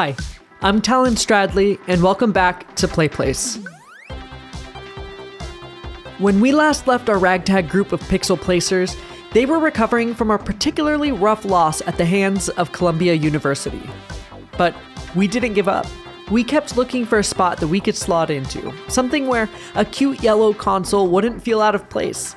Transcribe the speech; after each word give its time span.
Hi, 0.00 0.14
I'm 0.62 0.80
Talon 0.80 1.14
Stradley, 1.14 1.76
and 1.88 2.00
welcome 2.04 2.30
back 2.30 2.72
to 2.76 2.86
Play 2.86 3.08
Place. 3.08 3.58
When 6.18 6.40
we 6.40 6.52
last 6.52 6.86
left 6.86 7.08
our 7.08 7.18
ragtag 7.18 7.68
group 7.68 7.90
of 7.90 8.00
pixel 8.02 8.40
placers, 8.40 8.96
they 9.32 9.44
were 9.44 9.58
recovering 9.58 10.14
from 10.14 10.30
a 10.30 10.38
particularly 10.38 11.10
rough 11.10 11.44
loss 11.44 11.80
at 11.80 11.98
the 11.98 12.04
hands 12.04 12.48
of 12.50 12.70
Columbia 12.70 13.14
University. 13.14 13.82
But 14.56 14.72
we 15.16 15.26
didn't 15.26 15.54
give 15.54 15.66
up. 15.66 15.88
We 16.30 16.44
kept 16.44 16.76
looking 16.76 17.04
for 17.04 17.18
a 17.18 17.24
spot 17.24 17.58
that 17.58 17.66
we 17.66 17.80
could 17.80 17.96
slot 17.96 18.30
into, 18.30 18.72
something 18.86 19.26
where 19.26 19.50
a 19.74 19.84
cute 19.84 20.22
yellow 20.22 20.54
console 20.54 21.08
wouldn't 21.08 21.42
feel 21.42 21.60
out 21.60 21.74
of 21.74 21.90
place. 21.90 22.36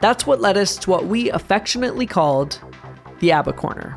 That's 0.00 0.26
what 0.26 0.40
led 0.40 0.56
us 0.56 0.76
to 0.78 0.90
what 0.90 1.06
we 1.06 1.30
affectionately 1.30 2.06
called 2.06 2.58
the 3.20 3.30
ABBA 3.30 3.52
Corner. 3.52 3.96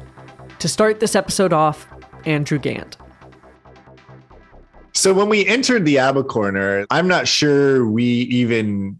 To 0.59 0.67
start 0.67 0.99
this 0.99 1.15
episode 1.15 1.51
off, 1.51 1.90
Andrew 2.25 2.59
Gant. 2.59 2.97
So 4.93 5.13
when 5.13 5.29
we 5.29 5.45
entered 5.45 5.85
the 5.85 5.97
ABBA 5.99 6.25
corner, 6.25 6.85
I'm 6.89 7.07
not 7.07 7.27
sure 7.27 7.89
we 7.89 8.03
even 8.03 8.99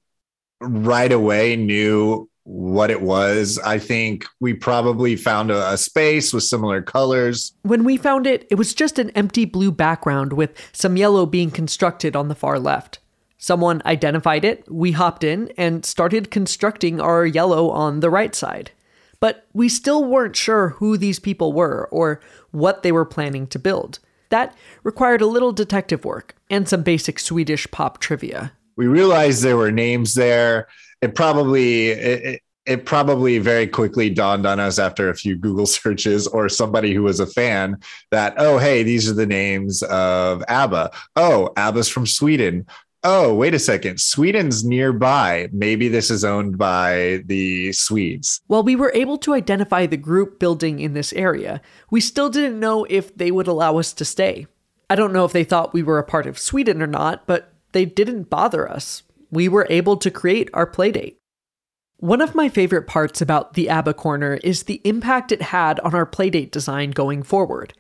right 0.62 1.12
away 1.12 1.56
knew 1.56 2.30
what 2.44 2.90
it 2.90 3.02
was. 3.02 3.60
I 3.60 3.78
think 3.78 4.26
we 4.40 4.54
probably 4.54 5.16
found 5.16 5.52
a, 5.52 5.72
a, 5.72 5.78
space 5.78 6.34
with 6.34 6.44
similar 6.44 6.82
colors. 6.82 7.54
When 7.62 7.84
we 7.84 7.98
found 7.98 8.26
it, 8.26 8.48
it 8.50 8.56
was 8.56 8.74
just 8.74 8.98
an 8.98 9.12
empty 9.12 9.46
blue 9.46 9.72
background 9.72 10.34
with 10.34 10.58
some 10.74 10.98
yellow 10.98 11.26
being 11.26 11.52
constructed 11.52 12.16
on 12.16 12.30
the 12.30 12.36
far 12.36 12.58
left. 12.60 13.00
Someone 13.38 13.82
identified 13.86 14.46
it, 14.46 14.72
we 14.72 14.92
hopped 14.92 15.24
in, 15.24 15.52
and 15.58 15.86
started 15.86 16.32
constructing 16.32 17.02
our 17.02 17.26
yellow 17.26 17.70
on 17.70 18.00
the 18.00 18.10
right 18.10 18.36
side. 18.36 18.72
But 19.22 19.48
we 19.54 19.70
still 19.70 20.04
weren't 20.04 20.36
sure 20.36 20.70
who 20.70 20.98
these 20.98 21.20
people 21.20 21.54
were 21.54 21.88
or 21.92 22.20
what 22.52 22.84
they 22.84 22.92
were 22.92 23.06
planning 23.06 23.48
to 23.48 23.60
build. 23.60 24.00
That 24.30 24.56
required 24.84 25.22
a 25.22 25.28
little 25.28 25.54
detective 25.54 26.04
work 26.04 26.36
and 26.50 26.68
some 26.68 26.84
basic 26.84 27.20
Swedish 27.20 27.70
pop 27.72 28.00
trivia. 28.00 28.52
We 28.76 28.88
realized 28.88 29.44
there 29.44 29.58
were 29.58 29.72
names 29.72 30.16
there. 30.16 30.68
It 31.02 31.16
probably 31.16 31.90
it, 31.90 32.42
it 32.66 32.86
probably 32.86 33.40
very 33.40 33.68
quickly 33.68 34.10
dawned 34.10 34.46
on 34.46 34.60
us 34.60 34.80
after 34.80 35.10
a 35.10 35.16
few 35.16 35.36
Google 35.36 35.66
searches 35.78 36.28
or 36.28 36.50
somebody 36.50 36.94
who 36.94 37.04
was 37.04 37.20
a 37.20 37.28
fan 37.28 37.78
that, 38.12 38.34
oh, 38.38 38.58
hey, 38.58 38.84
these 38.84 39.10
are 39.10 39.14
the 39.14 39.26
names 39.26 39.84
of 39.84 40.44
ABBA. 40.48 40.92
Oh, 41.16 41.52
ABBA's 41.58 41.90
from 41.90 42.06
Sweden 42.06 42.66
oh, 43.04 43.34
wait 43.34 43.54
a 43.54 43.60
second, 43.60 44.00
Sweden's 44.00 44.64
nearby. 44.64 45.50
Maybe 45.52 45.88
this 45.88 46.12
is 46.12 46.24
owned 46.24 46.58
by 46.58 47.24
the 47.26 47.74
Swedes. 47.74 48.42
While 48.48 48.64
we 48.64 48.76
were 48.76 48.92
able 48.94 49.18
to 49.20 49.34
identify 49.34 49.86
the 49.86 49.98
group 49.98 50.40
building 50.40 50.80
in 50.80 50.94
this 50.94 51.14
area, 51.14 51.62
we 51.90 52.02
still 52.02 52.30
didn't 52.30 52.60
know 52.60 52.86
if 52.90 53.16
they 53.16 53.32
would 53.32 53.48
allow 53.48 53.78
us 53.78 53.94
to 53.94 54.06
stay. 54.06 54.48
I 54.90 54.96
don't 54.96 55.14
know 55.14 55.26
if 55.26 55.32
they 55.32 55.44
thought 55.44 55.74
we 55.74 55.84
were 55.84 56.00
a 56.00 56.04
part 56.04 56.28
of 56.28 56.38
Sweden 56.38 56.82
or 56.82 56.88
not, 56.88 57.26
but 57.26 57.54
they 57.72 57.86
didn't 57.86 58.30
bother 58.30 58.70
us. 58.70 59.04
We 59.32 59.48
were 59.48 59.68
able 59.70 59.98
to 59.98 60.12
create 60.12 60.50
our 60.54 60.68
playdate. 60.68 61.16
One 61.98 62.20
of 62.20 62.36
my 62.36 62.50
favorite 62.50 62.88
parts 62.88 63.22
about 63.22 63.54
the 63.54 63.70
ABBA 63.70 63.94
Corner 63.94 64.40
is 64.44 64.64
the 64.64 64.82
impact 64.84 65.32
it 65.32 65.44
had 65.44 65.80
on 65.82 65.94
our 65.94 66.06
playdate 66.06 66.52
design 66.52 66.92
going 66.92 67.24
forward. 67.24 67.74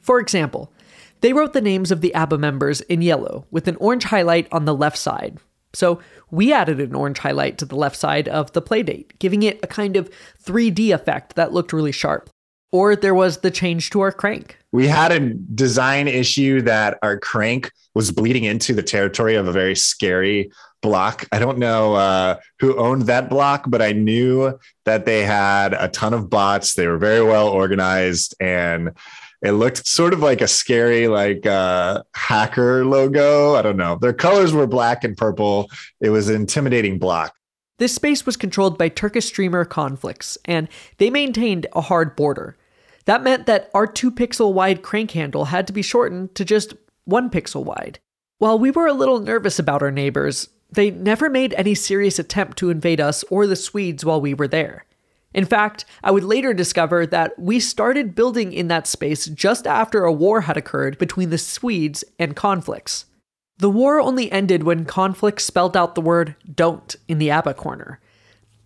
For 0.00 0.18
example, 0.18 0.72
they 1.20 1.32
wrote 1.32 1.52
the 1.52 1.60
names 1.60 1.90
of 1.90 2.00
the 2.00 2.14
ABBA 2.14 2.38
members 2.38 2.80
in 2.82 3.02
yellow 3.02 3.46
with 3.50 3.68
an 3.68 3.76
orange 3.76 4.04
highlight 4.04 4.48
on 4.52 4.64
the 4.64 4.74
left 4.74 4.98
side. 4.98 5.38
So 5.72 6.00
we 6.30 6.52
added 6.52 6.80
an 6.80 6.94
orange 6.94 7.18
highlight 7.18 7.58
to 7.58 7.64
the 7.64 7.76
left 7.76 7.96
side 7.96 8.28
of 8.28 8.52
the 8.52 8.62
playdate, 8.62 9.18
giving 9.18 9.42
it 9.42 9.60
a 9.62 9.66
kind 9.66 9.96
of 9.96 10.10
3D 10.42 10.92
effect 10.92 11.36
that 11.36 11.52
looked 11.52 11.72
really 11.72 11.92
sharp. 11.92 12.30
Or 12.72 12.94
there 12.94 13.14
was 13.14 13.38
the 13.38 13.50
change 13.50 13.90
to 13.90 14.00
our 14.00 14.12
crank. 14.12 14.56
We 14.70 14.86
had 14.86 15.10
a 15.10 15.34
design 15.34 16.06
issue 16.06 16.62
that 16.62 16.98
our 17.02 17.18
crank 17.18 17.72
was 17.94 18.12
bleeding 18.12 18.44
into 18.44 18.72
the 18.72 18.82
territory 18.82 19.34
of 19.34 19.48
a 19.48 19.52
very 19.52 19.74
scary 19.74 20.52
block. 20.80 21.26
I 21.32 21.40
don't 21.40 21.58
know 21.58 21.94
uh, 21.94 22.36
who 22.60 22.76
owned 22.78 23.02
that 23.02 23.28
block, 23.28 23.64
but 23.68 23.82
I 23.82 23.92
knew 23.92 24.58
that 24.84 25.04
they 25.04 25.24
had 25.24 25.74
a 25.74 25.88
ton 25.88 26.14
of 26.14 26.30
bots. 26.30 26.74
They 26.74 26.86
were 26.86 26.98
very 26.98 27.22
well 27.22 27.48
organized 27.48 28.34
and 28.40 28.92
it 29.42 29.52
looked 29.52 29.86
sort 29.86 30.12
of 30.12 30.20
like 30.20 30.40
a 30.40 30.48
scary 30.48 31.08
like 31.08 31.46
uh, 31.46 32.02
hacker 32.14 32.84
logo. 32.84 33.54
I 33.54 33.62
don't 33.62 33.76
know. 33.76 33.96
Their 33.96 34.12
colors 34.12 34.52
were 34.52 34.66
black 34.66 35.04
and 35.04 35.16
purple. 35.16 35.70
It 36.00 36.10
was 36.10 36.28
an 36.28 36.36
intimidating 36.36 36.98
block. 36.98 37.34
This 37.78 37.94
space 37.94 38.26
was 38.26 38.36
controlled 38.36 38.76
by 38.76 38.90
Turkish 38.90 39.24
streamer 39.26 39.64
Conflix, 39.64 40.36
and 40.44 40.68
they 40.98 41.08
maintained 41.08 41.66
a 41.72 41.80
hard 41.80 42.14
border. 42.14 42.58
That 43.06 43.22
meant 43.22 43.46
that 43.46 43.70
our 43.72 43.86
2 43.86 44.10
pixel 44.10 44.52
wide 44.52 44.82
crank 44.82 45.12
handle 45.12 45.46
had 45.46 45.66
to 45.66 45.72
be 45.72 45.80
shortened 45.80 46.34
to 46.34 46.44
just 46.44 46.74
1 47.06 47.30
pixel 47.30 47.64
wide. 47.64 47.98
While 48.36 48.58
we 48.58 48.70
were 48.70 48.86
a 48.86 48.92
little 48.92 49.20
nervous 49.20 49.58
about 49.58 49.82
our 49.82 49.90
neighbors, 49.90 50.48
they 50.70 50.90
never 50.90 51.30
made 51.30 51.54
any 51.54 51.74
serious 51.74 52.18
attempt 52.18 52.58
to 52.58 52.70
invade 52.70 53.00
us 53.00 53.24
or 53.30 53.46
the 53.46 53.56
Swedes 53.56 54.04
while 54.04 54.20
we 54.20 54.34
were 54.34 54.48
there. 54.48 54.84
In 55.32 55.44
fact, 55.44 55.84
I 56.02 56.10
would 56.10 56.24
later 56.24 56.52
discover 56.52 57.06
that 57.06 57.38
we 57.38 57.60
started 57.60 58.14
building 58.14 58.52
in 58.52 58.68
that 58.68 58.86
space 58.86 59.26
just 59.26 59.66
after 59.66 60.04
a 60.04 60.12
war 60.12 60.42
had 60.42 60.56
occurred 60.56 60.98
between 60.98 61.30
the 61.30 61.38
Swedes 61.38 62.02
and 62.18 62.34
Conflix. 62.34 63.04
The 63.58 63.70
war 63.70 64.00
only 64.00 64.32
ended 64.32 64.62
when 64.62 64.86
Conflix 64.86 65.40
spelled 65.40 65.76
out 65.76 65.94
the 65.94 66.00
word 66.00 66.34
don't 66.52 66.96
in 67.06 67.18
the 67.18 67.30
ABBA 67.30 67.54
corner. 67.54 68.00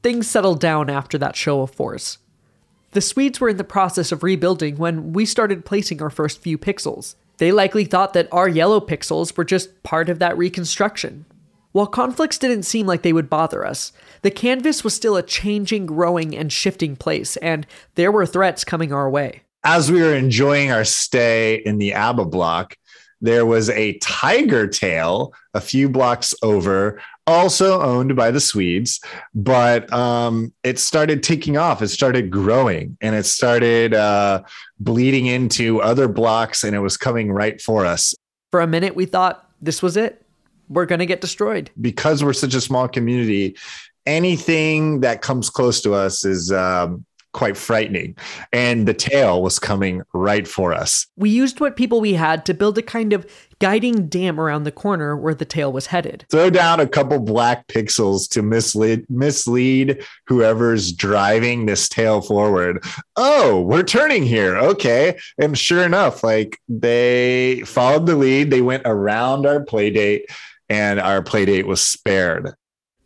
Things 0.02 0.28
settled 0.28 0.60
down 0.60 0.88
after 0.88 1.18
that 1.18 1.36
show 1.36 1.62
of 1.62 1.70
force. 1.70 2.18
The 2.92 3.00
Swedes 3.00 3.40
were 3.40 3.48
in 3.48 3.56
the 3.56 3.64
process 3.64 4.12
of 4.12 4.22
rebuilding 4.22 4.76
when 4.76 5.12
we 5.12 5.26
started 5.26 5.64
placing 5.64 6.00
our 6.00 6.10
first 6.10 6.40
few 6.40 6.56
pixels. 6.56 7.16
They 7.38 7.50
likely 7.50 7.84
thought 7.84 8.12
that 8.12 8.28
our 8.30 8.48
yellow 8.48 8.80
pixels 8.80 9.36
were 9.36 9.44
just 9.44 9.82
part 9.82 10.08
of 10.08 10.20
that 10.20 10.38
reconstruction, 10.38 11.26
while 11.74 11.88
Conflix 11.88 12.38
didn't 12.38 12.62
seem 12.62 12.86
like 12.86 13.02
they 13.02 13.12
would 13.12 13.28
bother 13.28 13.66
us, 13.66 13.92
the 14.22 14.30
canvas 14.30 14.84
was 14.84 14.94
still 14.94 15.16
a 15.16 15.24
changing, 15.24 15.86
growing, 15.86 16.32
and 16.36 16.52
shifting 16.52 16.94
place, 16.94 17.36
and 17.38 17.66
there 17.96 18.12
were 18.12 18.26
threats 18.26 18.62
coming 18.62 18.92
our 18.92 19.10
way. 19.10 19.42
As 19.64 19.90
we 19.90 20.00
were 20.00 20.14
enjoying 20.14 20.70
our 20.70 20.84
stay 20.84 21.56
in 21.56 21.78
the 21.78 21.92
ABBA 21.92 22.26
block, 22.26 22.76
there 23.20 23.44
was 23.44 23.70
a 23.70 23.98
tiger 23.98 24.68
tail 24.68 25.34
a 25.52 25.60
few 25.60 25.88
blocks 25.88 26.32
over, 26.44 27.02
also 27.26 27.82
owned 27.82 28.14
by 28.14 28.30
the 28.30 28.38
Swedes, 28.38 29.00
but 29.34 29.92
um, 29.92 30.52
it 30.62 30.78
started 30.78 31.24
taking 31.24 31.56
off. 31.56 31.82
It 31.82 31.88
started 31.88 32.30
growing 32.30 32.96
and 33.00 33.16
it 33.16 33.26
started 33.26 33.94
uh, 33.94 34.44
bleeding 34.78 35.26
into 35.26 35.82
other 35.82 36.06
blocks, 36.06 36.62
and 36.62 36.76
it 36.76 36.80
was 36.80 36.96
coming 36.96 37.32
right 37.32 37.60
for 37.60 37.84
us. 37.84 38.14
For 38.52 38.60
a 38.60 38.68
minute, 38.68 38.94
we 38.94 39.06
thought 39.06 39.50
this 39.60 39.82
was 39.82 39.96
it 39.96 40.23
we're 40.68 40.86
going 40.86 41.00
to 41.00 41.06
get 41.06 41.20
destroyed. 41.20 41.70
Because 41.80 42.22
we're 42.22 42.32
such 42.32 42.54
a 42.54 42.60
small 42.60 42.88
community, 42.88 43.56
anything 44.06 45.00
that 45.00 45.22
comes 45.22 45.50
close 45.50 45.80
to 45.82 45.94
us 45.94 46.24
is 46.24 46.52
um, 46.52 47.04
quite 47.34 47.56
frightening. 47.56 48.16
And 48.52 48.88
the 48.88 48.94
tail 48.94 49.42
was 49.42 49.58
coming 49.58 50.02
right 50.14 50.48
for 50.48 50.72
us. 50.72 51.06
We 51.16 51.28
used 51.28 51.60
what 51.60 51.76
people 51.76 52.00
we 52.00 52.14
had 52.14 52.46
to 52.46 52.54
build 52.54 52.78
a 52.78 52.82
kind 52.82 53.12
of 53.12 53.26
guiding 53.58 54.08
dam 54.08 54.40
around 54.40 54.64
the 54.64 54.72
corner 54.72 55.16
where 55.16 55.34
the 55.34 55.44
tail 55.44 55.72
was 55.72 55.86
headed. 55.86 56.24
Throw 56.30 56.48
down 56.48 56.80
a 56.80 56.86
couple 56.86 57.18
black 57.18 57.66
pixels 57.66 58.28
to 58.30 58.42
mislead 58.42 59.08
mislead 59.10 60.04
whoever's 60.26 60.92
driving 60.92 61.66
this 61.66 61.88
tail 61.88 62.20
forward. 62.20 62.82
Oh, 63.16 63.60
we're 63.60 63.82
turning 63.82 64.22
here. 64.22 64.56
Okay. 64.56 65.18
And 65.38 65.58
sure 65.58 65.84
enough, 65.84 66.24
like 66.24 66.58
they 66.68 67.62
followed 67.66 68.06
the 68.06 68.16
lead. 68.16 68.50
They 68.50 68.62
went 68.62 68.84
around 68.86 69.46
our 69.46 69.60
play 69.60 69.90
date 69.90 70.30
and 70.74 70.98
our 70.98 71.22
playdate 71.22 71.66
was 71.66 71.80
spared. 71.80 72.52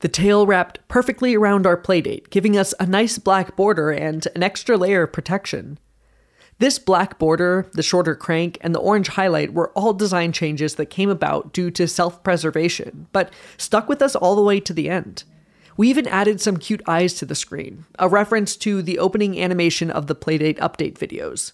The 0.01 0.09
tail 0.09 0.47
wrapped 0.47 0.79
perfectly 0.89 1.35
around 1.35 1.67
our 1.67 1.77
playdate, 1.77 2.31
giving 2.31 2.57
us 2.57 2.73
a 2.81 2.87
nice 2.87 3.19
black 3.19 3.57
border 3.57 3.91
and 3.91 4.27
an 4.35 4.43
extra 4.43 4.79
layer 4.79 5.03
of 5.03 5.13
protection. 5.13 5.79
This 6.61 6.79
black 6.79 7.19
border, 7.19 7.67
the 7.73 7.83
shorter 7.83 8.15
crank, 8.15 8.57
and 8.63 8.75
the 8.75 8.81
orange 8.81 9.09
highlight 9.09 9.53
were 9.53 9.71
all 9.71 9.93
design 9.93 10.33
changes 10.33 10.77
that 10.77 10.87
came 10.87 11.11
about 11.11 11.53
due 11.53 11.71
to 11.73 11.87
self 11.87 12.23
preservation, 12.25 13.07
but 13.13 13.31
stuck 13.59 13.89
with 13.89 14.01
us 14.01 14.17
all 14.17 14.35
the 14.35 14.43
way 14.43 14.61
to 14.61 14.73
the 14.73 14.89
end. 14.89 15.25
We 15.77 15.91
even 15.91 16.09
added 16.09 16.41
some 16.41 16.57
cute 16.57 16.83
eyes 16.87 17.15
to 17.15 17.27
the 17.27 17.35
screen, 17.35 17.85
a 17.99 18.09
reference 18.09 18.57
to 18.57 18.81
the 18.81 18.99
opening 18.99 19.39
animation 19.39 19.91
of 19.91 20.07
the 20.07 20.17
Playdate 20.17 20.59
update 20.59 20.95
videos 20.95 21.53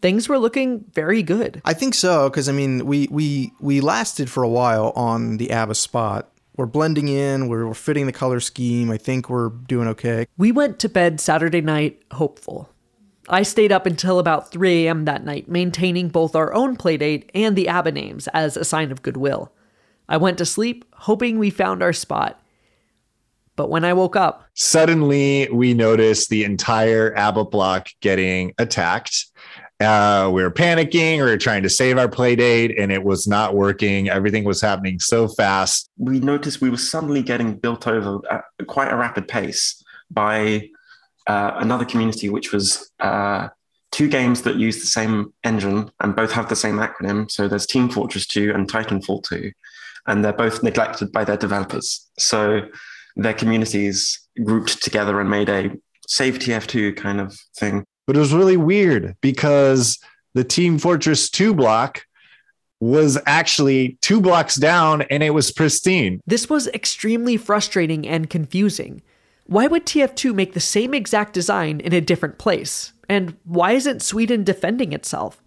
things 0.00 0.28
were 0.28 0.38
looking 0.38 0.84
very 0.92 1.22
good. 1.22 1.60
I 1.64 1.74
think 1.74 1.94
so 1.94 2.28
because 2.28 2.48
I 2.48 2.52
mean 2.52 2.86
we 2.86 3.08
we 3.10 3.52
we 3.60 3.80
lasted 3.80 4.30
for 4.30 4.42
a 4.42 4.48
while 4.48 4.92
on 4.96 5.36
the 5.36 5.50
ABBA 5.50 5.74
spot. 5.74 6.30
We're 6.56 6.66
blending 6.66 7.08
in. 7.08 7.48
We're, 7.48 7.66
we're 7.66 7.74
fitting 7.74 8.06
the 8.06 8.12
color 8.12 8.40
scheme. 8.40 8.90
I 8.90 8.98
think 8.98 9.30
we're 9.30 9.48
doing 9.48 9.88
okay. 9.88 10.26
We 10.36 10.52
went 10.52 10.78
to 10.80 10.88
bed 10.88 11.20
Saturday 11.20 11.62
night 11.62 12.02
hopeful. 12.12 12.68
I 13.28 13.44
stayed 13.44 13.72
up 13.72 13.86
until 13.86 14.18
about 14.18 14.50
3 14.50 14.86
a.m. 14.86 15.04
that 15.04 15.24
night, 15.24 15.48
maintaining 15.48 16.08
both 16.08 16.34
our 16.34 16.52
own 16.52 16.76
playdate 16.76 17.30
and 17.34 17.54
the 17.54 17.68
ABBA 17.68 17.92
names 17.92 18.28
as 18.28 18.56
a 18.56 18.64
sign 18.64 18.90
of 18.90 19.02
goodwill. 19.02 19.52
I 20.08 20.16
went 20.16 20.36
to 20.38 20.44
sleep, 20.44 20.84
hoping 20.94 21.38
we 21.38 21.48
found 21.48 21.82
our 21.82 21.92
spot. 21.92 22.42
But 23.54 23.70
when 23.70 23.84
I 23.84 23.92
woke 23.92 24.16
up, 24.16 24.44
suddenly 24.54 25.48
we 25.52 25.74
noticed 25.74 26.28
the 26.28 26.44
entire 26.44 27.14
ABBA 27.16 27.44
block 27.44 27.88
getting 28.00 28.52
attacked 28.58 29.26
Uh, 29.80 30.30
we 30.32 30.42
were 30.42 30.50
panicking. 30.50 31.16
We 31.16 31.22
were 31.22 31.38
trying 31.38 31.62
to 31.62 31.70
save 31.70 31.96
our 31.96 32.08
play 32.08 32.36
date, 32.36 32.78
and 32.78 32.92
it 32.92 33.02
was 33.02 33.26
not 33.26 33.54
working. 33.54 34.10
Everything 34.10 34.44
was 34.44 34.60
happening 34.60 35.00
so 35.00 35.26
fast. 35.26 35.88
We 35.96 36.20
noticed 36.20 36.60
we 36.60 36.70
were 36.70 36.76
suddenly 36.76 37.22
getting 37.22 37.54
built 37.54 37.86
over 37.86 38.18
at 38.30 38.44
quite 38.66 38.92
a 38.92 38.96
rapid 38.96 39.26
pace 39.26 39.82
by 40.10 40.68
uh, 41.26 41.52
another 41.56 41.84
community, 41.84 42.28
which 42.28 42.52
was 42.52 42.90
uh, 43.00 43.48
two 43.90 44.08
games 44.08 44.42
that 44.42 44.56
use 44.56 44.80
the 44.80 44.86
same 44.86 45.32
engine 45.44 45.90
and 46.00 46.14
both 46.14 46.32
have 46.32 46.48
the 46.48 46.56
same 46.56 46.76
acronym. 46.76 47.30
So 47.30 47.48
there's 47.48 47.66
Team 47.66 47.88
Fortress 47.88 48.26
2 48.26 48.52
and 48.54 48.70
Titanfall 48.70 49.24
2, 49.24 49.50
and 50.06 50.24
they're 50.24 50.32
both 50.32 50.62
neglected 50.62 51.10
by 51.12 51.24
their 51.24 51.36
developers. 51.36 52.08
So 52.18 52.62
their 53.16 53.34
communities 53.34 54.28
grouped 54.44 54.82
together 54.82 55.20
and 55.20 55.30
made 55.30 55.48
a 55.48 55.70
save 56.06 56.38
TF2 56.38 56.96
kind 56.96 57.20
of 57.20 57.38
thing. 57.58 57.84
But 58.06 58.16
it 58.16 58.20
was 58.20 58.34
really 58.34 58.56
weird 58.56 59.16
because 59.20 59.98
the 60.34 60.44
Team 60.44 60.78
Fortress 60.78 61.30
2 61.30 61.54
block 61.54 62.04
was 62.80 63.18
actually 63.26 63.98
two 64.00 64.20
blocks 64.20 64.56
down 64.56 65.02
and 65.02 65.22
it 65.22 65.30
was 65.30 65.50
pristine. 65.52 66.20
This 66.26 66.48
was 66.48 66.66
extremely 66.68 67.36
frustrating 67.36 68.08
and 68.08 68.30
confusing. 68.30 69.02
Why 69.46 69.66
would 69.66 69.84
TF2 69.84 70.34
make 70.34 70.54
the 70.54 70.60
same 70.60 70.94
exact 70.94 71.34
design 71.34 71.80
in 71.80 71.92
a 71.92 72.00
different 72.00 72.38
place? 72.38 72.92
And 73.08 73.36
why 73.44 73.72
isn't 73.72 74.00
Sweden 74.00 74.44
defending 74.44 74.92
itself? 74.92 75.42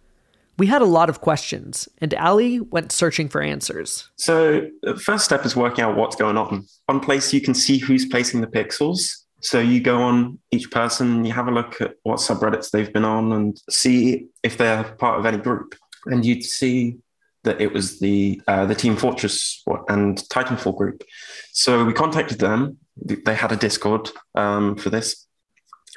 We 0.58 0.68
had 0.68 0.82
a 0.84 0.86
lot 0.86 1.10
of 1.10 1.22
questions, 1.22 1.90
and 1.98 2.14
Ali 2.14 2.60
went 2.60 2.92
searching 2.92 3.28
for 3.28 3.42
answers. 3.42 4.10
So, 4.18 4.68
the 4.84 4.98
first 4.98 5.26
step 5.26 5.46
is 5.46 5.56
working 5.56 5.84
out 5.84 5.96
what's 5.96 6.16
going 6.16 6.38
on. 6.38 6.68
On 6.90 7.00
place, 7.00 7.34
you 7.34 7.42
can 7.42 7.56
see 7.56 7.80
who's 7.80 8.06
placing 8.06 8.42
the 8.42 8.48
pixels. 8.48 9.23
So, 9.44 9.60
you 9.60 9.82
go 9.82 10.02
on 10.02 10.40
each 10.52 10.72
person, 10.72 11.26
you 11.26 11.34
have 11.34 11.48
a 11.48 11.52
look 11.52 11.82
at 11.82 11.96
what 12.04 12.20
subreddits 12.20 12.72
they've 12.72 12.92
been 12.92 13.06
on, 13.06 13.32
and 13.34 13.62
see 13.70 14.28
if 14.42 14.58
they're 14.58 14.84
part 14.84 15.20
of 15.20 15.26
any 15.26 15.38
group. 15.38 15.76
And 16.06 16.26
you'd 16.26 16.44
see 16.44 16.98
that 17.44 17.62
it 17.62 17.74
was 17.74 18.00
the 18.00 18.42
uh, 18.48 18.66
the 18.66 18.76
Team 18.76 18.96
Fortress 18.96 19.64
and 19.90 20.18
Titanfall 20.18 20.78
group. 20.78 21.04
So 21.52 21.84
we 21.86 21.94
contacted 21.94 22.40
them. 22.40 22.78
They 22.98 23.36
had 23.36 23.52
a 23.52 23.56
Discord 23.56 24.10
um, 24.36 24.76
for 24.76 24.90
this, 24.90 25.28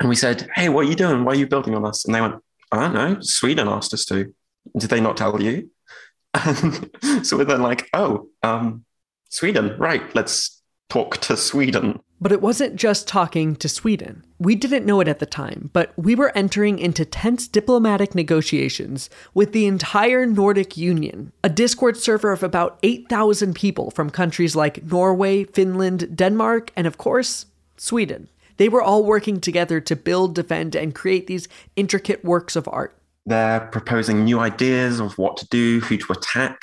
and 0.00 0.08
we 0.08 0.16
said, 0.16 0.48
"Hey, 0.54 0.68
what 0.68 0.86
are 0.86 0.88
you 0.88 0.96
doing? 0.96 1.24
Why 1.24 1.32
are 1.32 1.36
you 1.36 1.46
building 1.46 1.74
on 1.74 1.84
us?" 1.84 2.04
And 2.04 2.14
they 2.14 2.20
went, 2.20 2.36
"I 2.72 2.80
don't 2.80 2.94
know. 2.94 3.18
Sweden 3.20 3.68
asked 3.68 3.94
us 3.94 4.04
to. 4.06 4.32
Did 4.76 4.90
they 4.90 5.00
not 5.00 5.16
tell 5.16 5.40
you?" 5.40 5.70
So 7.22 7.36
we're 7.36 7.44
then 7.44 7.62
like, 7.62 7.88
"Oh, 7.94 8.28
um, 8.42 8.84
Sweden, 9.30 9.76
right? 9.78 10.02
Let's 10.14 10.62
talk 10.88 11.18
to 11.18 11.36
Sweden." 11.36 12.00
But 12.20 12.32
it 12.32 12.40
wasn't 12.40 12.76
just 12.76 13.06
talking 13.06 13.56
to 13.56 13.68
Sweden. 13.68 14.24
We 14.38 14.54
didn't 14.54 14.86
know 14.86 15.00
it 15.00 15.08
at 15.08 15.18
the 15.18 15.26
time, 15.26 15.70
but 15.72 15.92
we 15.96 16.14
were 16.14 16.32
entering 16.34 16.78
into 16.78 17.04
tense 17.04 17.46
diplomatic 17.46 18.14
negotiations 18.14 19.10
with 19.34 19.52
the 19.52 19.66
entire 19.66 20.24
Nordic 20.24 20.76
Union, 20.76 21.32
a 21.44 21.50
Discord 21.50 21.96
server 21.96 22.32
of 22.32 22.42
about 22.42 22.78
8,000 22.82 23.54
people 23.54 23.90
from 23.90 24.08
countries 24.08 24.56
like 24.56 24.84
Norway, 24.84 25.44
Finland, 25.44 26.16
Denmark, 26.16 26.72
and 26.74 26.86
of 26.86 26.96
course, 26.96 27.46
Sweden. 27.76 28.28
They 28.56 28.70
were 28.70 28.82
all 28.82 29.04
working 29.04 29.40
together 29.40 29.80
to 29.80 29.96
build, 29.96 30.34
defend, 30.34 30.74
and 30.74 30.94
create 30.94 31.26
these 31.26 31.48
intricate 31.76 32.24
works 32.24 32.56
of 32.56 32.66
art. 32.72 32.96
They're 33.26 33.60
proposing 33.72 34.24
new 34.24 34.38
ideas 34.38 35.00
of 35.00 35.18
what 35.18 35.36
to 35.38 35.48
do, 35.48 35.80
who 35.80 35.98
to 35.98 36.12
attack, 36.12 36.60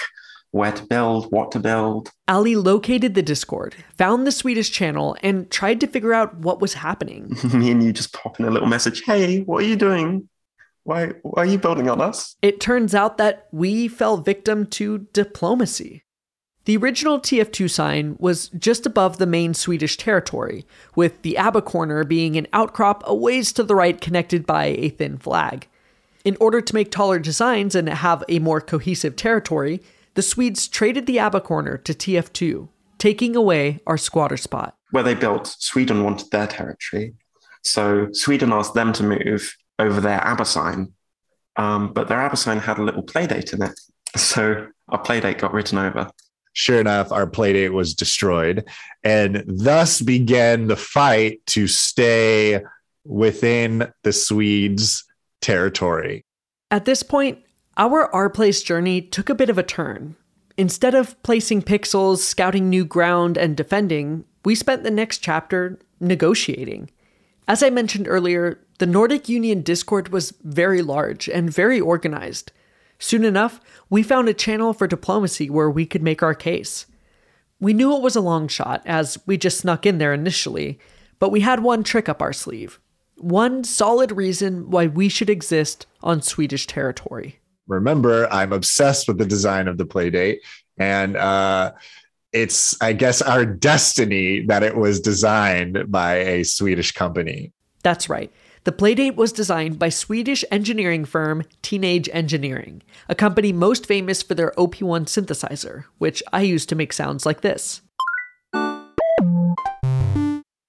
where 0.54 0.72
to 0.72 0.86
build, 0.86 1.32
what 1.32 1.52
to 1.52 1.60
build. 1.60 2.12
Ali 2.28 2.56
located 2.56 3.16
the 3.16 3.24
Discord, 3.24 3.76
found 3.98 4.26
the 4.26 4.32
Swedish 4.32 4.70
channel, 4.72 5.18
and 5.24 5.50
tried 5.50 5.82
to 5.82 5.88
figure 5.88 6.14
out 6.14 6.38
what 6.38 6.62
was 6.62 6.76
happening. 6.76 7.36
Me 7.54 7.72
and 7.72 7.84
you 7.84 7.92
just 7.92 8.14
pop 8.14 8.40
in 8.40 8.46
a 8.46 8.52
little 8.52 8.68
message 8.68 9.02
Hey, 9.04 9.42
what 9.42 9.64
are 9.64 9.68
you 9.68 9.76
doing? 9.76 10.30
Why, 10.84 11.08
why 11.24 11.42
are 11.44 11.46
you 11.48 11.58
building 11.58 11.90
on 11.90 12.00
us? 12.02 12.36
It 12.44 12.60
turns 12.60 12.94
out 12.94 13.18
that 13.18 13.48
we 13.52 13.88
fell 13.88 14.18
victim 14.18 14.68
to 14.68 15.00
diplomacy. 15.12 16.04
The 16.66 16.78
original 16.78 17.20
TF2 17.20 17.70
sign 17.70 18.16
was 18.20 18.50
just 18.50 18.86
above 18.86 19.18
the 19.18 19.26
main 19.26 19.56
Swedish 19.56 19.98
territory, 19.98 20.66
with 20.96 21.20
the 21.24 21.36
ABBA 21.36 21.64
corner 21.64 22.04
being 22.04 22.38
an 22.38 22.48
outcrop 22.54 23.04
a 23.08 23.16
ways 23.16 23.52
to 23.54 23.64
the 23.64 23.76
right 23.76 24.00
connected 24.00 24.46
by 24.46 24.66
a 24.66 24.90
thin 24.90 25.18
flag. 25.18 25.68
In 26.24 26.38
order 26.40 26.62
to 26.62 26.76
make 26.76 26.92
taller 26.92 27.18
designs 27.18 27.74
and 27.74 27.90
have 27.90 28.24
a 28.30 28.40
more 28.40 28.62
cohesive 28.62 29.16
territory, 29.16 29.82
the 30.16 30.22
Swedes 30.22 30.68
traded 30.68 31.06
the 31.06 31.20
ABBA 31.20 31.42
corner 31.42 31.78
to 31.78 31.94
TF2, 31.94 32.70
taking 32.98 33.36
away 33.36 33.80
our 33.88 33.98
squatter 33.98 34.38
spot. 34.38 34.78
Where 34.92 35.04
they 35.04 35.16
built, 35.16 35.56
Sweden 35.60 36.04
wanted 36.04 36.30
their 36.32 36.48
territory. 36.48 37.14
So 37.64 38.10
Sweden 38.12 38.52
asked 38.52 38.74
them 38.74 38.94
to 38.94 39.04
move 39.04 39.56
over 39.80 40.00
their 40.00 40.22
ABBA 40.24 40.46
sign, 40.46 40.94
um, 41.56 41.94
but 41.94 42.08
their 42.08 42.22
ABBA 42.22 42.38
sign 42.38 42.60
had 42.60 42.78
a 42.78 42.84
little 42.84 43.04
playdate 43.04 43.54
in 43.54 43.64
it. 43.64 43.80
So 44.16 44.68
our 44.90 45.02
playdate 45.02 45.40
got 45.40 45.54
written 45.54 45.80
over. 45.80 46.08
Sure 46.54 46.80
enough, 46.80 47.12
our 47.12 47.26
playdate 47.26 47.72
was 47.72 47.96
destroyed, 47.96 48.64
and 49.04 49.44
thus 49.48 50.02
began 50.02 50.68
the 50.68 50.76
fight 50.76 51.44
to 51.48 51.66
stay 51.66 52.62
within 53.04 53.92
the 54.04 54.14
Swedes' 54.14 55.04
territory. 55.42 56.26
At 56.70 56.86
this 56.86 57.02
point, 57.02 57.40
our 57.78 58.14
R 58.14 58.30
Place 58.30 58.62
journey 58.62 59.02
took 59.02 59.30
a 59.30 59.36
bit 59.36 59.50
of 59.50 59.58
a 59.58 59.64
turn. 59.64 60.16
Instead 60.58 60.94
of 60.94 61.22
placing 61.24 61.64
pixels, 61.64 62.20
scouting 62.20 62.70
new 62.70 62.86
ground, 62.86 63.38
and 63.38 63.58
defending, 63.58 64.26
we 64.46 64.54
spent 64.54 64.84
the 64.84 64.92
next 64.92 65.20
chapter 65.20 65.80
negotiating. 66.00 66.92
As 67.48 67.64
I 67.64 67.72
mentioned 67.72 68.08
earlier, 68.08 68.60
the 68.78 68.86
Nordic 68.86 69.28
Union 69.28 69.62
Discord 69.62 70.10
was 70.10 70.32
very 70.44 70.82
large 70.82 71.28
and 71.28 71.52
very 71.52 71.80
organized. 71.80 72.52
Soon 73.00 73.26
enough, 73.26 73.60
we 73.90 74.04
found 74.04 74.30
a 74.30 74.34
channel 74.34 74.74
for 74.74 74.88
diplomacy 74.88 75.50
where 75.50 75.70
we 75.70 75.86
could 75.86 76.04
make 76.04 76.22
our 76.22 76.36
case. 76.36 76.86
We 77.60 77.74
knew 77.74 77.96
it 77.96 78.02
was 78.02 78.16
a 78.16 78.22
long 78.22 78.48
shot, 78.48 78.84
as 78.86 79.18
we 79.26 79.38
just 79.38 79.60
snuck 79.60 79.86
in 79.86 79.98
there 79.98 80.14
initially, 80.14 80.80
but 81.18 81.32
we 81.32 81.42
had 81.42 81.62
one 81.62 81.84
trick 81.84 82.08
up 82.08 82.22
our 82.22 82.34
sleeve. 82.34 82.80
One 83.16 83.64
solid 83.64 84.12
reason 84.12 84.70
why 84.70 84.88
we 84.88 85.10
should 85.10 85.30
exist 85.30 85.86
on 86.02 86.22
Swedish 86.22 86.68
territory 86.68 87.40
remember 87.68 88.32
i'm 88.32 88.54
obsessed 88.54 89.08
with 89.08 89.18
the 89.18 89.26
design 89.26 89.68
of 89.68 89.78
the 89.78 89.86
playdate 89.86 90.38
and 90.78 91.16
uh, 91.16 91.72
it's 92.32 92.80
i 92.82 92.92
guess 92.92 93.22
our 93.22 93.46
destiny 93.46 94.46
that 94.48 94.64
it 94.64 94.76
was 94.76 95.00
designed 95.00 95.92
by 95.92 96.16
a 96.16 96.44
swedish 96.44 96.92
company. 96.92 97.52
That's 97.84 98.10
right. 98.10 98.32
The 98.64 98.72
playdate 98.72 99.16
was 99.16 99.34
designed 99.34 99.78
by 99.78 99.90
swedish 99.90 100.46
engineering 100.50 101.04
firm 101.04 101.44
teenage 101.62 102.10
engineering 102.12 102.82
a 103.08 103.16
company 103.16 103.54
most 103.54 103.86
famous 103.86 104.24
for 104.24 104.36
their 104.36 104.52
op1 104.52 105.06
synthesizer 105.06 105.86
which 106.00 106.24
i 106.34 106.42
use 106.42 106.66
to 106.66 106.76
make 106.76 106.92
sounds 106.92 107.26
like 107.26 107.42
this. 107.42 107.82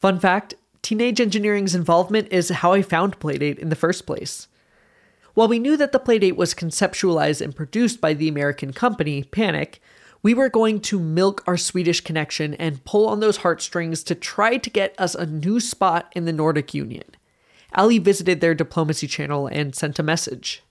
Fun 0.00 0.20
fact 0.20 0.54
teenage 0.82 1.20
engineering's 1.20 1.74
involvement 1.74 2.28
is 2.30 2.50
how 2.50 2.72
i 2.72 2.82
found 2.82 3.18
playdate 3.20 3.58
in 3.58 3.70
the 3.70 3.76
first 3.76 4.06
place 4.06 4.48
while 5.34 5.48
we 5.48 5.58
knew 5.58 5.76
that 5.76 5.90
the 5.90 5.98
Playdate 6.00 6.36
was 6.36 6.54
conceptualized 6.54 7.40
and 7.40 7.54
produced 7.54 8.00
by 8.00 8.14
the 8.14 8.28
American 8.28 8.72
company, 8.72 9.24
Panic, 9.24 9.80
we 10.22 10.32
were 10.32 10.48
going 10.48 10.80
to 10.80 10.98
milk 10.98 11.42
our 11.46 11.56
Swedish 11.56 12.00
connection 12.00 12.54
and 12.54 12.84
pull 12.84 13.08
on 13.08 13.20
those 13.20 13.38
heartstrings 13.38 14.02
to 14.04 14.14
try 14.14 14.56
to 14.56 14.70
get 14.70 14.94
us 14.98 15.14
a 15.14 15.26
new 15.26 15.58
spot 15.60 16.10
in 16.14 16.24
the 16.24 16.32
Nordic 16.32 16.72
Union. 16.72 17.04
Ali 17.74 17.98
visited 17.98 18.40
their 18.40 18.54
diplomacy 18.54 19.08
channel 19.08 19.48
and 19.48 19.74
sent 19.74 19.98
a 19.98 20.04
message. 20.04 20.62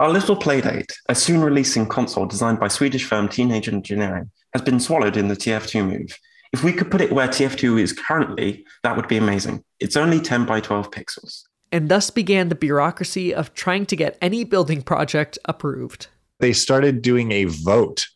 Our 0.00 0.10
little 0.10 0.36
Playdate, 0.36 0.92
a 1.08 1.14
soon 1.14 1.40
releasing 1.40 1.86
console 1.86 2.26
designed 2.26 2.60
by 2.60 2.68
Swedish 2.68 3.04
firm 3.04 3.28
Teenage 3.28 3.68
Engineering, 3.68 4.30
has 4.52 4.62
been 4.62 4.80
swallowed 4.80 5.16
in 5.16 5.28
the 5.28 5.36
TF2 5.36 5.88
move. 5.88 6.18
If 6.52 6.64
we 6.64 6.72
could 6.72 6.90
put 6.90 7.00
it 7.00 7.12
where 7.12 7.28
TF2 7.28 7.80
is 7.80 7.92
currently, 7.92 8.64
that 8.82 8.96
would 8.96 9.08
be 9.08 9.16
amazing. 9.16 9.64
It's 9.78 9.96
only 9.96 10.20
10 10.20 10.44
by 10.44 10.60
12 10.60 10.90
pixels 10.90 11.47
and 11.72 11.88
thus 11.88 12.10
began 12.10 12.48
the 12.48 12.54
bureaucracy 12.54 13.34
of 13.34 13.54
trying 13.54 13.86
to 13.86 13.96
get 13.96 14.18
any 14.20 14.44
building 14.44 14.82
project 14.82 15.38
approved. 15.44 16.08
They 16.40 16.52
started 16.52 17.02
doing 17.02 17.32
a 17.32 17.44
vote 17.44 18.06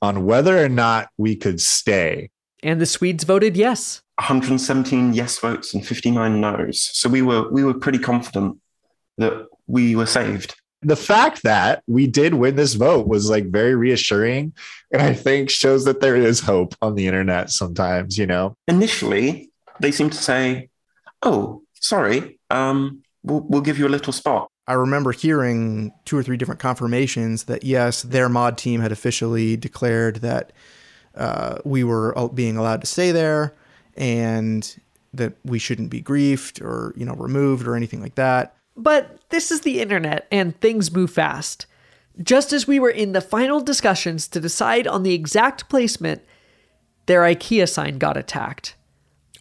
on 0.00 0.24
whether 0.24 0.62
or 0.62 0.68
not 0.68 1.08
we 1.16 1.36
could 1.36 1.60
stay. 1.60 2.30
And 2.62 2.80
the 2.80 2.86
Swedes 2.86 3.24
voted 3.24 3.56
yes. 3.56 4.02
117 4.18 5.14
yes 5.14 5.38
votes 5.38 5.74
and 5.74 5.86
59 5.86 6.40
no's. 6.40 6.80
So 6.80 7.08
we 7.08 7.22
were 7.22 7.50
we 7.50 7.64
were 7.64 7.74
pretty 7.74 7.98
confident 7.98 8.58
that 9.18 9.46
we 9.66 9.96
were 9.96 10.06
saved. 10.06 10.54
The 10.82 10.96
fact 10.96 11.44
that 11.44 11.82
we 11.86 12.06
did 12.06 12.34
win 12.34 12.56
this 12.56 12.74
vote 12.74 13.06
was 13.06 13.30
like 13.30 13.46
very 13.46 13.74
reassuring 13.74 14.52
and 14.92 15.02
I 15.02 15.14
think 15.14 15.48
shows 15.48 15.84
that 15.84 16.00
there 16.00 16.16
is 16.16 16.40
hope 16.40 16.74
on 16.82 16.94
the 16.94 17.06
internet 17.06 17.50
sometimes, 17.50 18.18
you 18.18 18.26
know. 18.26 18.56
Initially, 18.68 19.50
they 19.80 19.92
seemed 19.92 20.12
to 20.12 20.22
say, 20.22 20.68
"Oh, 21.22 21.62
sorry, 21.74 22.38
um, 22.52 23.02
we'll, 23.22 23.40
we'll 23.40 23.60
give 23.60 23.78
you 23.78 23.86
a 23.86 23.90
little 23.90 24.12
spot. 24.12 24.48
I 24.68 24.74
remember 24.74 25.10
hearing 25.12 25.92
two 26.04 26.16
or 26.16 26.22
three 26.22 26.36
different 26.36 26.60
confirmations 26.60 27.44
that 27.44 27.64
yes, 27.64 28.02
their 28.02 28.28
mod 28.28 28.56
team 28.56 28.80
had 28.80 28.92
officially 28.92 29.56
declared 29.56 30.16
that 30.16 30.52
uh, 31.16 31.58
we 31.64 31.82
were 31.82 32.14
being 32.32 32.56
allowed 32.56 32.80
to 32.82 32.86
stay 32.86 33.10
there 33.10 33.54
and 33.96 34.76
that 35.12 35.34
we 35.44 35.58
shouldn't 35.58 35.90
be 35.90 36.00
griefed 36.00 36.62
or 36.62 36.94
you 36.96 37.04
know 37.04 37.14
removed 37.14 37.66
or 37.66 37.74
anything 37.74 38.00
like 38.00 38.14
that. 38.14 38.54
But 38.76 39.18
this 39.28 39.50
is 39.50 39.62
the 39.62 39.80
internet, 39.80 40.26
and 40.30 40.58
things 40.60 40.92
move 40.92 41.10
fast. 41.10 41.66
Just 42.22 42.52
as 42.52 42.66
we 42.66 42.78
were 42.78 42.90
in 42.90 43.12
the 43.12 43.20
final 43.20 43.60
discussions 43.60 44.28
to 44.28 44.40
decide 44.40 44.86
on 44.86 45.02
the 45.02 45.12
exact 45.12 45.68
placement, 45.68 46.22
their 47.06 47.22
IKEA 47.22 47.68
sign 47.68 47.98
got 47.98 48.16
attacked. 48.16 48.74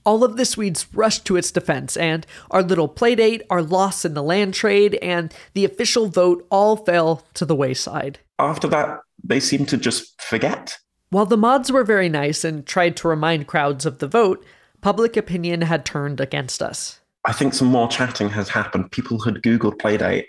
All 0.05 0.23
of 0.23 0.37
the 0.37 0.45
Swedes 0.45 0.87
rushed 0.93 1.25
to 1.25 1.37
its 1.37 1.51
defense, 1.51 1.95
and 1.95 2.25
our 2.49 2.63
little 2.63 2.89
playdate, 2.89 3.41
our 3.49 3.61
loss 3.61 4.03
in 4.03 4.13
the 4.13 4.23
land 4.23 4.53
trade, 4.53 4.95
and 5.01 5.33
the 5.53 5.65
official 5.65 6.07
vote 6.07 6.45
all 6.49 6.75
fell 6.75 7.23
to 7.35 7.45
the 7.45 7.55
wayside. 7.55 8.19
After 8.39 8.67
that, 8.69 9.01
they 9.23 9.39
seemed 9.39 9.69
to 9.69 9.77
just 9.77 10.19
forget. 10.21 10.77
While 11.09 11.25
the 11.25 11.37
mods 11.37 11.71
were 11.71 11.83
very 11.83 12.09
nice 12.09 12.43
and 12.43 12.65
tried 12.65 12.95
to 12.97 13.07
remind 13.07 13.47
crowds 13.47 13.85
of 13.85 13.99
the 13.99 14.07
vote, 14.07 14.43
public 14.81 15.17
opinion 15.17 15.61
had 15.61 15.85
turned 15.85 16.19
against 16.19 16.61
us. 16.61 17.01
I 17.25 17.33
think 17.33 17.53
some 17.53 17.67
more 17.67 17.87
chatting 17.87 18.29
has 18.29 18.49
happened. 18.49 18.91
People 18.91 19.19
had 19.19 19.43
Googled 19.43 19.77
Playdate 19.77 20.25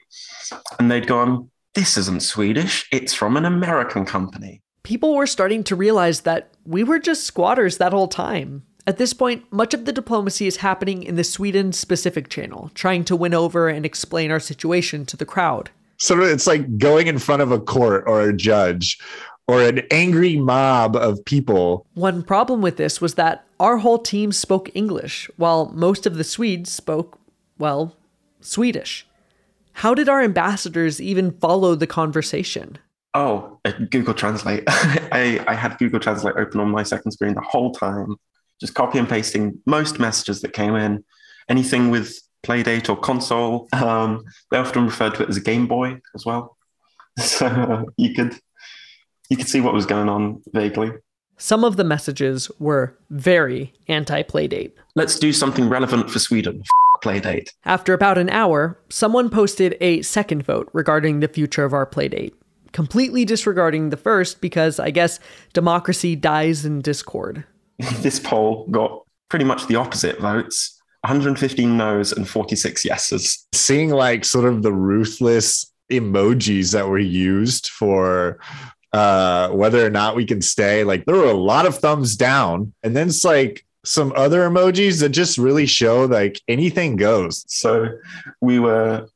and 0.79 0.91
they'd 0.91 1.07
gone, 1.07 1.51
This 1.75 1.97
isn't 1.97 2.23
Swedish, 2.23 2.87
it's 2.93 3.15
from 3.15 3.37
an 3.37 3.47
American 3.47 4.05
company. 4.05 4.61
People 4.83 5.15
were 5.15 5.27
starting 5.27 5.65
to 5.65 5.77
realize 5.77 6.23
that 6.23 6.51
we 6.67 6.85
were 6.85 6.99
just 6.99 7.25
squatters 7.25 7.79
that 7.79 7.93
whole 7.93 8.09
time. 8.09 8.65
At 8.87 8.99
this 8.99 9.13
point, 9.13 9.45
much 9.53 9.75
of 9.75 9.85
the 9.85 9.93
diplomacy 9.93 10.47
is 10.47 10.57
happening 10.57 11.05
in 11.05 11.15
the 11.15 11.23
Sweden 11.23 11.73
specific 11.73 12.29
channel, 12.29 12.71
trying 12.75 13.05
to 13.05 13.17
win 13.17 13.33
over 13.33 13.69
and 13.69 13.87
explain 13.87 14.31
our 14.33 14.41
situation 14.41 15.07
to 15.07 15.17
the 15.17 15.25
crowd. 15.25 15.71
So 15.99 16.21
it's 16.21 16.49
like 16.49 16.79
going 16.79 17.07
in 17.07 17.19
front 17.19 17.43
of 17.43 17.53
a 17.53 17.61
court 17.61 18.05
or 18.09 18.23
a 18.23 18.33
judge 18.33 18.99
or 19.47 19.63
an 19.63 19.83
angry 19.93 20.37
mob 20.37 20.97
of 20.97 21.25
people. 21.25 21.87
One 21.95 22.25
problem 22.25 22.61
with 22.61 22.77
this 22.77 23.01
was 23.01 23.15
that 23.15 23.45
our 23.61 23.77
whole 23.77 23.99
team 23.99 24.33
spoke 24.33 24.69
English, 24.75 25.31
while 25.37 25.67
most 25.67 26.05
of 26.05 26.17
the 26.17 26.25
Swedes 26.25 26.73
spoke, 26.73 27.19
well, 27.59 27.95
Swedish. 28.41 29.07
How 29.75 29.95
did 29.95 30.09
our 30.09 30.23
ambassadors 30.23 31.01
even 31.01 31.31
follow 31.39 31.77
the 31.77 31.87
conversation? 31.87 32.79
Oh, 33.15 33.61
uh, 33.65 33.73
Google 33.91 34.15
Translate. 34.15 34.65
I, 34.69 35.45
I 35.47 35.55
had 35.55 35.79
Google 35.79 36.01
Translate 36.01 36.35
open 36.37 36.61
on 36.61 36.71
my 36.71 36.83
second 36.83 37.13
screen 37.13 37.35
the 37.35 37.41
whole 37.43 37.73
time, 37.73 38.17
just 38.63 38.75
copy 38.75 38.97
and 38.97 39.09
pasting 39.09 39.59
most 39.67 39.99
messages 39.99 40.41
that 40.41 40.53
came 40.53 40.77
in. 40.77 41.05
Anything 41.49 41.91
with 41.91 42.17
Playdate 42.45 42.89
or 42.89 42.97
console, 42.97 43.69
um, 43.73 44.25
they 44.53 44.57
often 44.57 44.85
referred 44.85 45.17
to 45.17 45.25
it 45.25 45.29
as 45.29 45.37
a 45.37 45.41
Game 45.41 45.67
Boy 45.67 46.01
as 46.15 46.25
well. 46.25 46.57
So 47.19 47.85
you 47.99 48.15
could 48.15 48.39
you 49.29 49.37
could 49.37 49.49
see 49.49 49.61
what 49.61 49.75
was 49.75 49.85
going 49.85 50.09
on 50.09 50.41
vaguely. 50.55 50.93
Some 51.37 51.63
of 51.63 51.77
the 51.77 51.85
messages 51.85 52.51
were 52.59 52.97
very 53.11 53.75
anti 53.89 54.23
Playdate. 54.23 54.73
Let's 54.95 55.19
do 55.19 55.31
something 55.33 55.69
relevant 55.69 56.11
for 56.11 56.19
Sweden. 56.19 56.61
F- 56.61 57.03
Playdate. 57.05 57.51
After 57.67 57.93
about 57.93 58.17
an 58.17 58.31
hour, 58.31 58.79
someone 58.89 59.29
posted 59.29 59.77
a 59.81 60.01
second 60.03 60.45
vote 60.45 60.71
regarding 60.73 61.21
the 61.21 61.29
future 61.29 61.65
of 61.65 61.75
our 61.75 61.85
Playdate, 61.85 62.33
completely 62.73 63.27
disregarding 63.27 63.91
the 63.91 63.97
first 63.99 64.41
because 64.41 64.79
I 64.79 64.91
guess 64.91 65.19
democracy 65.53 66.17
dies 66.17 66.65
in 66.65 66.81
discord. 66.81 67.45
this 68.03 68.19
poll 68.19 68.67
got 68.71 69.03
pretty 69.29 69.45
much 69.45 69.67
the 69.67 69.77
opposite 69.77 70.21
votes 70.21 70.79
115 71.03 71.77
no's 71.77 72.13
and 72.13 72.29
46 72.29 72.85
yeses. 72.85 73.47
Seeing 73.53 73.91
like 73.91 74.25
sort 74.25 74.45
of 74.45 74.63
the 74.63 74.73
ruthless 74.73 75.73
emojis 75.91 76.73
that 76.73 76.89
were 76.89 76.99
used 76.99 77.69
for 77.69 78.39
uh, 78.93 79.49
whether 79.51 79.85
or 79.85 79.91
not 79.91 80.15
we 80.15 80.25
can 80.25 80.41
stay. 80.41 80.85
Like 80.85 81.05
there 81.05 81.17
were 81.17 81.25
a 81.25 81.35
lot 81.35 81.67
of 81.67 81.77
thumbs 81.77 82.15
down, 82.17 82.73
and 82.83 82.95
then 82.95 83.09
it's 83.09 83.25
like 83.25 83.65
some 83.85 84.13
other 84.15 84.49
emojis 84.49 85.01
that 85.01 85.09
just 85.09 85.39
really 85.39 85.67
show 85.67 86.05
like 86.05 86.41
anything 86.47 86.97
goes. 86.97 87.45
So 87.49 87.89
we 88.41 88.61
were 88.61 89.09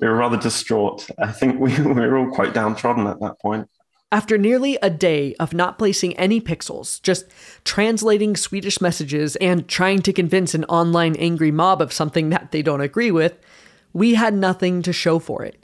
we 0.00 0.08
were 0.08 0.16
rather 0.16 0.38
distraught. 0.38 1.06
I 1.18 1.30
think 1.30 1.60
we, 1.60 1.78
we 1.80 1.92
were 1.92 2.18
all 2.18 2.30
quite 2.30 2.54
downtrodden 2.54 3.06
at 3.06 3.20
that 3.20 3.38
point. 3.40 3.68
After 4.14 4.38
nearly 4.38 4.78
a 4.80 4.90
day 4.90 5.34
of 5.40 5.52
not 5.52 5.76
placing 5.76 6.16
any 6.16 6.40
pixels, 6.40 7.02
just 7.02 7.26
translating 7.64 8.36
Swedish 8.36 8.80
messages 8.80 9.34
and 9.40 9.66
trying 9.66 10.02
to 10.02 10.12
convince 10.12 10.54
an 10.54 10.62
online 10.66 11.16
angry 11.16 11.50
mob 11.50 11.82
of 11.82 11.92
something 11.92 12.30
that 12.30 12.52
they 12.52 12.62
don't 12.62 12.80
agree 12.80 13.10
with, 13.10 13.36
we 13.92 14.14
had 14.14 14.32
nothing 14.32 14.82
to 14.82 14.92
show 14.92 15.18
for 15.18 15.42
it. 15.42 15.60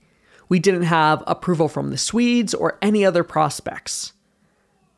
We 0.49 0.59
didn't 0.59 0.83
have 0.83 1.23
approval 1.29 1.69
from 1.69 1.91
the 1.91 1.97
Swedes 1.97 2.53
or 2.53 2.77
any 2.83 3.05
other 3.05 3.23
prospects. 3.23 4.15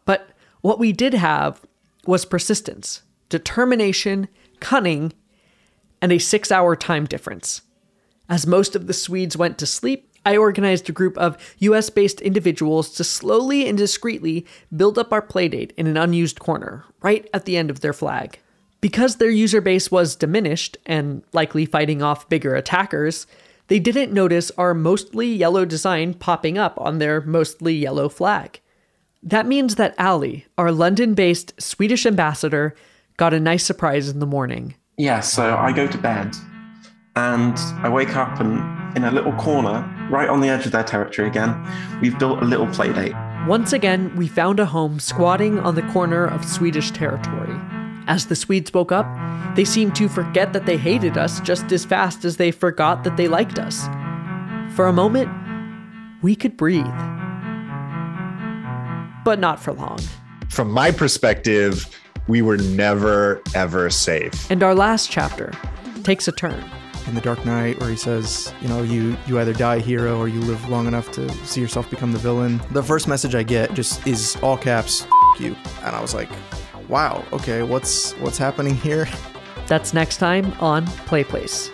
But 0.07 0.31
what 0.63 0.79
we 0.79 0.91
did 0.93 1.13
have 1.13 1.61
was 2.07 2.25
persistence, 2.25 3.03
determination, 3.29 4.29
cunning, 4.61 5.13
and 6.01 6.11
a 6.11 6.17
six 6.17 6.51
hour 6.51 6.75
time 6.75 7.05
difference. 7.05 7.61
As 8.31 8.47
most 8.47 8.75
of 8.75 8.87
the 8.87 8.95
Swedes 8.95 9.37
went 9.37 9.59
to 9.59 9.67
sleep, 9.67 10.09
I 10.25 10.37
organized 10.37 10.89
a 10.89 10.93
group 10.93 11.17
of 11.19 11.37
US 11.59 11.91
based 11.91 12.21
individuals 12.21 12.91
to 12.91 13.05
slowly 13.05 13.69
and 13.69 13.77
discreetly 13.77 14.47
build 14.75 14.99
up 14.99 15.13
our 15.13 15.23
playdate 15.23 15.73
in 15.77 15.87
an 15.87 15.97
unused 15.97 16.39
corner, 16.39 16.85
right 17.03 17.29
at 17.35 17.45
the 17.45 17.57
end 17.57 17.71
of 17.71 17.81
their 17.81 17.93
flag. 17.93 18.39
Because 18.81 19.17
their 19.17 19.31
user 19.31 19.61
base 19.61 19.91
was 19.91 20.17
diminished 20.17 20.77
and 20.87 21.23
likely 21.33 21.67
fighting 21.67 22.03
off 22.03 22.29
bigger 22.29 22.55
attackers, 22.55 23.27
they 23.69 23.79
didn't 23.79 24.13
notice 24.13 24.51
our 24.59 24.75
mostly 24.75 25.33
yellow 25.33 25.65
design 25.65 26.15
popping 26.15 26.59
up 26.59 26.81
on 26.81 26.99
their 26.99 27.21
mostly 27.21 27.75
yellow 27.75 28.09
flag. 28.09 28.61
That 29.23 29.47
means 29.47 29.77
that 29.77 29.99
Ali, 30.01 30.47
our 30.59 30.73
London 30.73 31.15
based 31.15 31.61
Swedish 31.61 32.05
ambassador, 32.05 32.75
got 33.17 33.33
a 33.33 33.41
nice 33.41 33.65
surprise 33.65 34.09
in 34.09 34.19
the 34.19 34.27
morning. 34.27 34.75
Yeah, 34.99 35.21
so 35.21 35.57
I 35.57 35.73
go 35.73 35.87
to 35.87 35.99
bed 35.99 36.35
and 37.15 37.57
I 37.83 37.89
wake 37.89 38.17
up 38.17 38.41
and 38.41 38.97
in 38.97 39.05
a 39.05 39.11
little 39.11 39.33
corner, 39.35 39.89
right 40.13 40.29
on 40.29 40.41
the 40.41 40.49
edge 40.49 40.67
of 40.67 40.73
their 40.73 40.85
territory 40.85 41.27
again, 41.27 41.57
we've 42.01 42.19
built 42.19 42.43
a 42.43 42.45
little 42.45 42.67
playdate. 42.67 43.17
Once 43.49 43.73
again, 43.73 44.15
we 44.15 44.29
found 44.29 44.61
a 44.61 44.67
home 44.67 45.01
squatting 45.01 45.59
on 45.59 45.75
the 45.75 45.83
corner 45.91 46.27
of 46.27 46.45
Swedish 46.45 46.91
territory. 46.91 47.59
As 48.07 48.27
the 48.27 48.37
Swedes 48.37 48.73
woke 48.73 48.93
up, 48.93 49.07
they 49.57 49.65
seemed 49.65 49.97
to 49.97 50.09
forget 50.09 50.53
that 50.53 50.67
they 50.67 50.77
hated 50.77 51.17
us 51.17 51.41
just 51.41 51.73
as 51.73 51.85
fast 51.85 52.25
as 52.25 52.37
they 52.37 52.51
forgot 52.51 53.05
that 53.05 53.17
they 53.17 53.27
liked 53.27 53.59
us. 53.59 53.87
For 54.77 54.87
a 54.87 54.93
moment, 54.93 55.31
we 56.23 56.37
could 56.37 56.57
breathe. 56.57 56.87
But 59.25 59.39
not 59.39 59.59
for 59.61 59.73
long. 59.73 59.99
From 60.51 60.71
my 60.71 60.91
perspective, 60.91 61.89
we 62.29 62.43
were 62.43 62.59
never, 62.59 63.41
ever 63.55 63.89
safe. 63.91 64.51
And 64.51 64.63
our 64.63 64.75
last 64.75 65.11
chapter 65.11 65.53
takes 66.03 66.29
a 66.29 66.33
turn. 66.33 66.65
In 67.07 67.15
The 67.15 67.21
Dark 67.21 67.45
Knight, 67.45 67.81
where 67.81 67.91
he 67.91 67.97
says, 67.97 68.55
you 68.61 68.69
know, 68.69 68.83
you, 68.83 69.17
you 69.27 69.39
either 69.39 69.53
die 69.53 69.77
a 69.77 69.81
hero 69.81 70.19
or 70.19 70.29
you 70.29 70.41
live 70.41 70.69
long 70.69 70.87
enough 70.87 71.11
to 71.13 71.29
see 71.45 71.61
yourself 71.61 71.91
become 71.91 72.13
the 72.13 72.19
villain. 72.19 72.61
The 72.71 72.83
first 72.83 73.09
message 73.09 73.35
I 73.35 73.43
get 73.43 73.75
just 73.75 74.07
is 74.07 74.37
all 74.43 74.57
caps, 74.57 75.07
you. 75.39 75.57
And 75.83 75.97
I 75.97 76.01
was 76.01 76.15
like, 76.15 76.31
wow, 76.89 77.25
okay, 77.33 77.63
what's 77.63 78.13
what's 78.13 78.39
happening 78.39 78.77
here? 78.77 79.09
That's 79.67 79.95
next 79.95 80.19
time 80.19 80.53
on 80.61 80.87
Play 80.87 81.25
Place. 81.25 81.71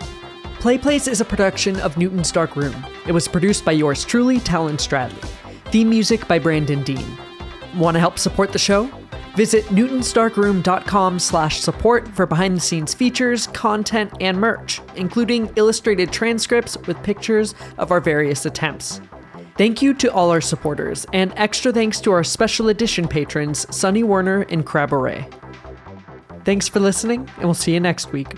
Play 0.59 0.77
Place 0.77 1.07
is 1.07 1.21
a 1.21 1.25
production 1.25 1.79
of 1.79 1.97
Newton's 1.97 2.31
Dark 2.31 2.55
Room. 2.55 2.75
It 3.07 3.11
was 3.11 3.27
produced 3.27 3.63
by 3.65 3.71
yours 3.73 4.03
truly, 4.03 4.39
Talon 4.39 4.77
Stradley. 4.77 5.23
Theme 5.71 5.89
music 5.89 6.27
by 6.27 6.39
Brandon 6.39 6.83
Dean. 6.83 7.17
Want 7.75 7.95
to 7.95 7.99
help 7.99 8.17
support 8.17 8.51
the 8.51 8.59
show? 8.59 8.89
Visit 9.39 9.63
newtonsdarkroom.com 9.67 11.17
slash 11.17 11.61
support 11.61 12.05
for 12.09 12.25
behind-the-scenes 12.25 12.93
features, 12.93 13.47
content, 13.47 14.11
and 14.19 14.37
merch, 14.37 14.81
including 14.97 15.49
illustrated 15.55 16.11
transcripts 16.11 16.75
with 16.87 17.01
pictures 17.03 17.55
of 17.77 17.93
our 17.93 18.01
various 18.01 18.45
attempts. 18.45 18.99
Thank 19.57 19.81
you 19.81 19.93
to 19.93 20.11
all 20.11 20.29
our 20.29 20.41
supporters, 20.41 21.05
and 21.13 21.31
extra 21.37 21.71
thanks 21.71 22.01
to 22.01 22.11
our 22.11 22.25
special 22.25 22.67
edition 22.67 23.07
patrons, 23.07 23.65
Sunny 23.73 24.03
Werner 24.03 24.41
and 24.49 24.65
Crabaret. 24.65 25.33
Thanks 26.43 26.67
for 26.67 26.81
listening, 26.81 27.21
and 27.37 27.45
we'll 27.45 27.53
see 27.53 27.73
you 27.73 27.79
next 27.79 28.11
week. 28.11 28.35